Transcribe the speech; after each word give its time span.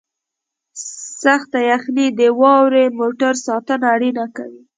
سخته 1.23 1.59
یخنۍ 1.71 2.07
د 2.19 2.21
واورې 2.39 2.85
موټر 2.99 3.33
ساتنه 3.45 3.85
اړینه 3.95 4.25
کوي 4.35 4.61